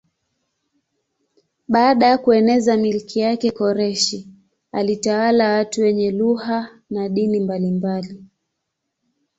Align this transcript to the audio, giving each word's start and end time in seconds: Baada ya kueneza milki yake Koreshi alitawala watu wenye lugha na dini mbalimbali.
Baada 1.67 2.05
ya 2.07 2.17
kueneza 2.17 2.77
milki 2.77 3.19
yake 3.19 3.51
Koreshi 3.51 4.27
alitawala 4.71 5.49
watu 5.53 5.81
wenye 5.81 6.11
lugha 6.11 6.79
na 6.89 7.09
dini 7.09 7.39
mbalimbali. 7.39 8.25